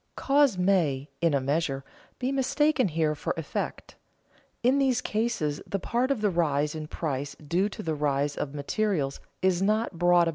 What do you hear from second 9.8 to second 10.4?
brought about by the trust.